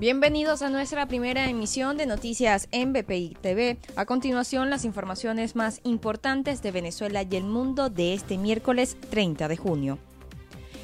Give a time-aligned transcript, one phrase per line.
[0.00, 3.76] Bienvenidos a nuestra primera emisión de noticias en BPI TV.
[3.96, 9.46] A continuación, las informaciones más importantes de Venezuela y el mundo de este miércoles 30
[9.46, 9.98] de junio.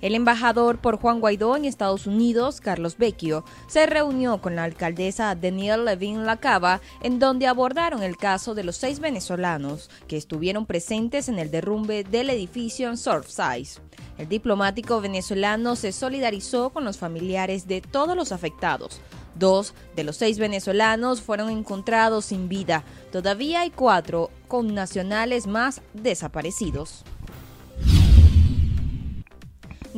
[0.00, 5.34] El embajador por Juan Guaidó en Estados Unidos, Carlos Vecchio, se reunió con la alcaldesa
[5.34, 11.28] Danielle Levin Lacava, en donde abordaron el caso de los seis venezolanos que estuvieron presentes
[11.28, 13.80] en el derrumbe del edificio en Surfside.
[14.18, 19.00] El diplomático venezolano se solidarizó con los familiares de todos los afectados.
[19.34, 22.84] Dos de los seis venezolanos fueron encontrados sin vida.
[23.10, 27.04] Todavía hay cuatro con nacionales más desaparecidos.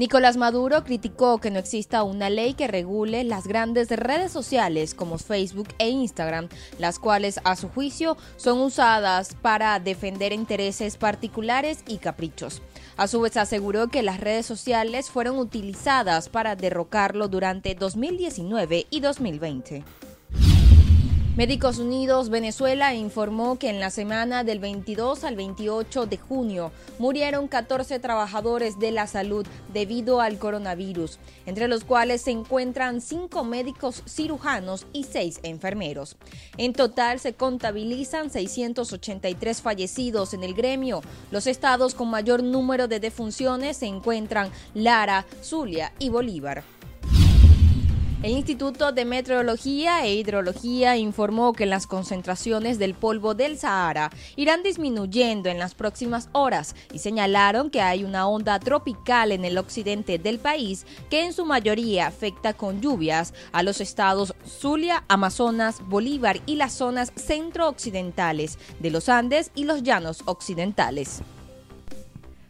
[0.00, 5.18] Nicolás Maduro criticó que no exista una ley que regule las grandes redes sociales como
[5.18, 11.98] Facebook e Instagram, las cuales a su juicio son usadas para defender intereses particulares y
[11.98, 12.62] caprichos.
[12.96, 19.00] A su vez aseguró que las redes sociales fueron utilizadas para derrocarlo durante 2019 y
[19.00, 19.84] 2020.
[21.40, 27.48] Médicos Unidos Venezuela informó que en la semana del 22 al 28 de junio murieron
[27.48, 34.02] 14 trabajadores de la salud debido al coronavirus, entre los cuales se encuentran 5 médicos
[34.06, 36.18] cirujanos y 6 enfermeros.
[36.58, 41.00] En total se contabilizan 683 fallecidos en el gremio.
[41.30, 46.64] Los estados con mayor número de defunciones se encuentran Lara, Zulia y Bolívar.
[48.22, 54.62] El Instituto de Meteorología e Hidrología informó que las concentraciones del polvo del Sahara irán
[54.62, 60.18] disminuyendo en las próximas horas y señalaron que hay una onda tropical en el occidente
[60.18, 66.42] del país que en su mayoría afecta con lluvias a los estados Zulia, Amazonas, Bolívar
[66.44, 71.22] y las zonas centro-occidentales de los Andes y los llanos occidentales.